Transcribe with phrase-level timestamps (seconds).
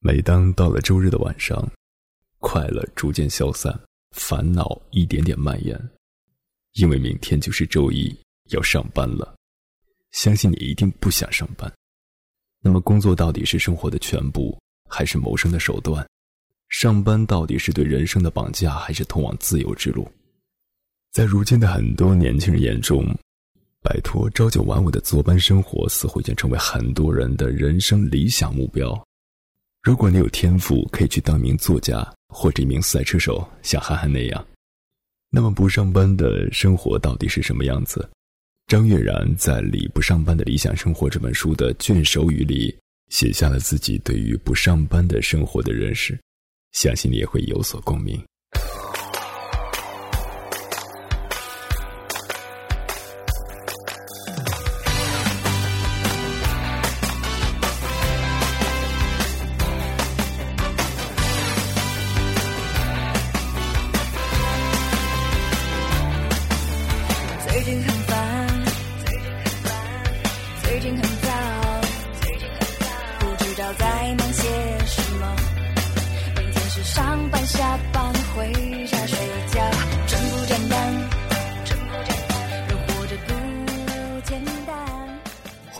[0.00, 1.68] 每当到了周日的晚上，
[2.38, 3.76] 快乐逐渐消散，
[4.12, 5.76] 烦恼一点点蔓延，
[6.74, 8.16] 因为明天就是周一，
[8.50, 9.34] 要上班了。
[10.12, 11.72] 相信你一定不想上班。
[12.60, 14.56] 那么，工作到底是生活的全部，
[14.88, 16.06] 还是谋生的手段？
[16.68, 20.08] 上班到底是对人生的绑架，还是通往自由之路？
[21.10, 23.04] 在如今的很多年轻人眼中，
[23.82, 29.07] 摆脱朝九晚五的坐班生活，似乎已经成为很多人的人生理想目标。
[29.88, 34.46] 如果你有天赋，可以去当一名作家或者一名赛车手，像憨憨那样。
[35.30, 38.06] 那么，不上班的生活到底是什么样子？
[38.66, 42.78] 张悦然在《李不上班的理想生活》这本书的卷首语里，
[43.08, 46.20] 写下了自己对于不上班的生活的认识，
[46.72, 48.22] 相信你也会有所共鸣。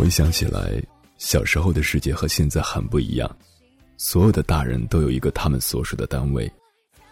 [0.09, 0.83] 回想起来，
[1.19, 3.37] 小时候的世界和现在很不一样。
[3.98, 6.51] 所有的大人都有一个他们所属的单位，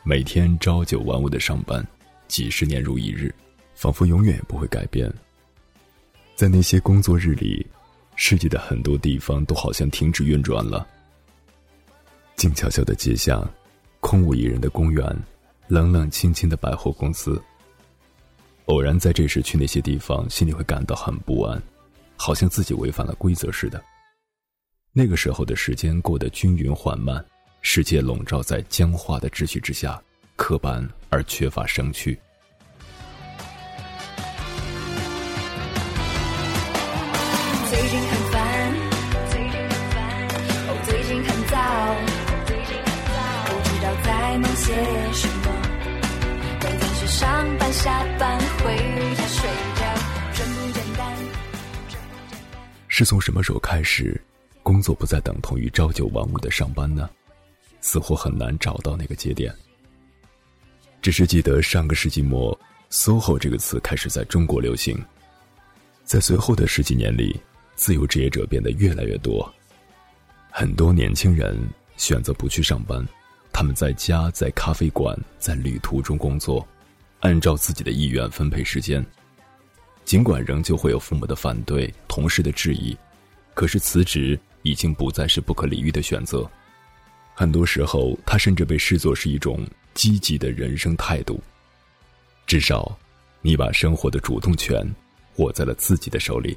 [0.02, 1.86] 每天朝九晚五的上班，
[2.27, 3.34] 几十年如一日，
[3.74, 5.12] 仿佛永远也不会改变。
[6.36, 7.67] 在那些工作日里，
[8.14, 10.89] 世界的很多地方都好像停止运转了。
[12.34, 13.47] 静悄悄的街巷，
[14.00, 15.05] 空无一人的公园，
[15.69, 17.39] 冷冷清清的百货公司。
[18.64, 21.62] 偶然在这时去那些地方，心里会感到很不安。
[22.17, 23.83] 好像自己违反了规则似的。
[24.92, 27.23] 那个时候的时间过得均匀缓慢，
[27.61, 30.03] 世界笼罩在僵化的秩序之下，
[30.36, 32.19] 刻板而缺乏生趣。
[37.68, 38.73] 最近很烦，
[39.30, 39.96] 最近很烦，
[40.69, 41.55] 哦，最近很燥，
[42.46, 43.17] 最近很燥，
[43.52, 44.73] 不知道在忙些
[45.13, 45.45] 什么。
[46.63, 47.24] 每天是上
[47.58, 48.77] 班下班回
[49.14, 49.76] 家睡。
[52.96, 54.18] 是从什么时候开始，
[54.62, 57.11] 工作不再等同于朝九晚五的上班呢？
[57.83, 59.55] 似乎很难找到那个节点。
[61.02, 62.58] 只是记得上个世纪末
[62.90, 64.98] ，“SOHO” 这个词开始在中国流行。
[66.05, 67.39] 在随后的十几年里，
[67.74, 69.46] 自由职业者变得越来越多。
[70.51, 71.55] 很多年轻人
[71.98, 73.07] 选择不去上班，
[73.52, 76.67] 他们在家、在咖啡馆、在旅途中工作，
[77.20, 79.05] 按照自己的意愿分配时间。
[80.06, 82.96] 尽管仍旧会有父母的反对、同事的质疑，
[83.55, 86.48] 可是辞职已经不再是不可理喻的选择。
[87.34, 91.42] 很多时候，他甚至被视作是一种积极的人生态度。
[92.46, 92.96] 至少，
[93.42, 94.89] 你把生活的主动权
[95.39, 96.56] 握在了自己的手里。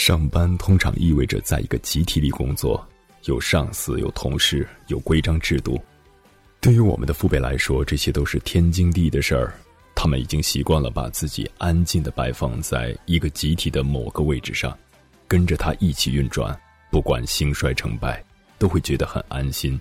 [0.00, 2.82] 上班通常意味着在一个集体里工作，
[3.26, 5.78] 有上司，有同事，有规章制度。
[6.58, 9.52] 对于我们的父辈来说，这些都是天经地义的事儿。
[9.94, 14.74] 他们已经习惯了把自己安静的摆放在一个集体的某个位置上，
[15.28, 16.58] 跟着他一起运转，
[16.90, 18.24] 不管兴衰成败，
[18.58, 19.78] 都会觉得很安心。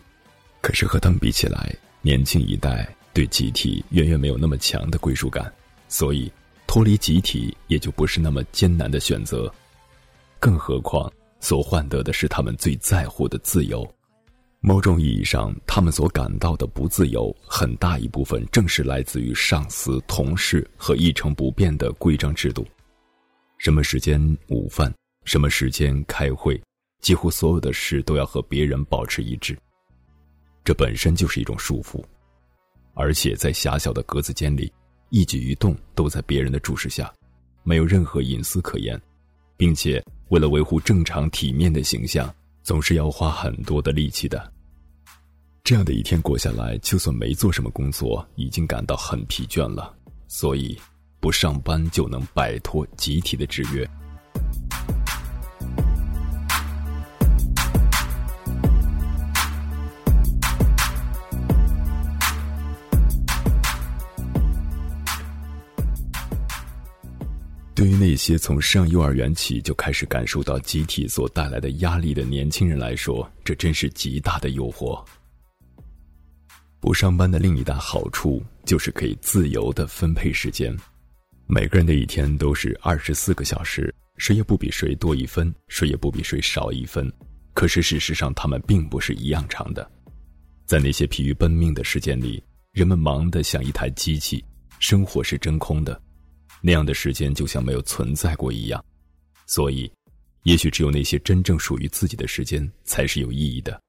[0.60, 5.50] 可是和他们比起来，年轻一代对集体远远没有那么强的归属感，
[5.88, 6.30] 所以
[6.68, 9.50] 脱离集体也就不是那么艰难的选择。
[10.40, 13.88] 更何况，所换得的是他们最在乎的自由。
[14.62, 22.68] 某种意义上，他们所感到的不自由，很大一部分正是来自于上司、同事和一成不变的规章制度。
[23.58, 26.62] 什么时间午饭，什么时间开会，
[27.02, 29.58] 几乎所有的事都要和别人保持一致。
[30.64, 32.04] 这本身就是一种束缚，
[32.94, 34.72] 而且在狭小的格子间里，
[35.10, 37.10] 一举一动都在别人的注视下，
[37.64, 39.02] 没有任何隐私可言，
[39.56, 40.04] 并且。
[40.30, 42.34] 为了维护正常体面的形象，
[42.64, 44.52] 总是要花很多的力气的。
[45.64, 49.96] 这样的一天过下来，就算没做什么工作，已经感到很疲倦了。
[50.28, 50.78] 所以，
[51.20, 53.88] 不上班就能摆脱集体的制约。
[67.80, 75.02] 对于那些从上幼儿园起就开始感受到集体所带来的压力的年轻人来说，这真是极大的诱惑。
[76.82, 80.76] 不上班的另一大好处就是可以自由的分配时间。
[81.48, 87.10] 每个人的一天都是二十四个小时，谁也不比谁多一分，谁也不比谁少一分。
[87.54, 89.90] 可是事实上，他们并不是一样长的。
[90.66, 92.44] 在那些疲于奔命的时间里，
[92.74, 94.44] 人们忙得像一台机器，
[94.80, 96.02] 生活是真空的，
[96.62, 98.84] 那样的时间就像没有存在过一样。
[99.46, 99.92] 所以，
[100.44, 103.82] 也许只有那些真正属于自己的时间才是有意义的。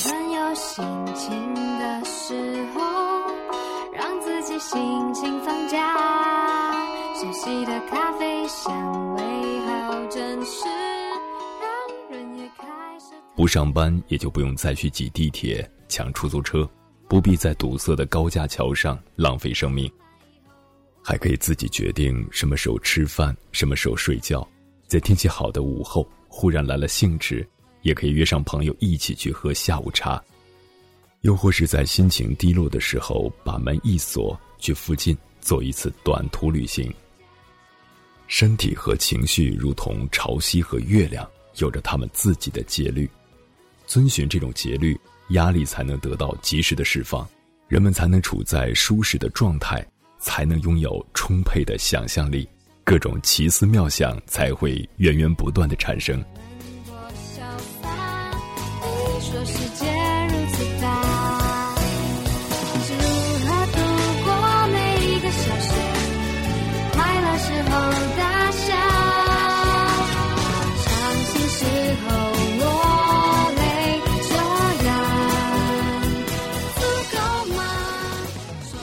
[0.00, 2.80] 趁有心情的时候，
[3.92, 5.96] 让自己心情放假。
[7.14, 10.62] 熟悉的咖啡香味好真实，
[13.48, 16.68] 上班也就不用再去挤地铁、抢出租车，
[17.08, 19.90] 不必在堵塞的高架桥上浪费生命。
[21.02, 24.46] 还可以自己决定什么时候吃饭，什么时候睡觉。
[24.86, 27.48] 在天气好的午后，忽然来了兴致。
[27.82, 30.22] 也可以约上朋友一起去喝下午茶，
[31.20, 36.92] 又或是在心情低落的时候，把门一锁，去附近做一次短途旅行。
[38.26, 41.26] 身体和情绪如同潮汐和月亮，
[41.58, 43.08] 有着他们自己的节律。
[43.88, 44.96] 遵循这种节律，
[45.30, 47.26] 压力才能得到及时的释放，
[47.68, 49.82] 人们才能处在舒适的状态，
[50.18, 52.46] 才能拥有充沛的想象力，
[52.84, 56.22] 各种奇思妙想才会源源不断的产生。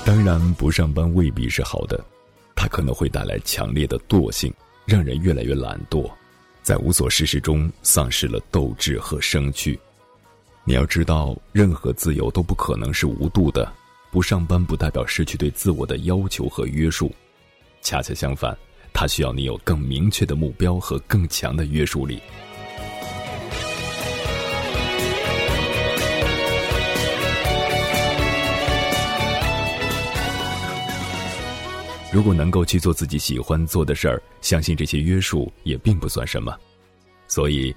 [0.06, 2.00] 当然，不上班未必是好的，
[2.56, 4.54] 它可能会带来强烈的惰性，
[4.86, 6.08] 让人越来越懒惰，
[6.62, 9.80] 在无所事事中丧失了斗志和生趣。
[10.64, 13.68] 你要知道，任何自由都不可能是无度的。
[14.12, 17.12] 不上班不代表失去对自我的要求和约束，
[17.82, 18.56] 恰恰相反，
[18.94, 22.22] 它需要你有更明确的目标和更强的约束力。
[32.16, 36.58] 如果能够去做自己喜欢做的事儿，相信这些约束也并不算什么。
[37.28, 37.76] 所以，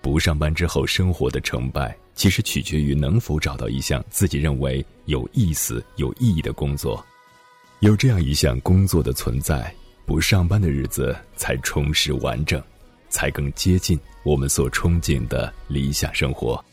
[0.00, 7.04] 不上班之后生活的成败，其实取决于能否找到一项自己认为有意思、有意义的工作。
[7.80, 9.74] 有这样一项工作的存在，
[10.06, 12.62] 不上班的日子才充实完整，
[13.08, 16.64] 才更接近我们所憧憬的理想生活。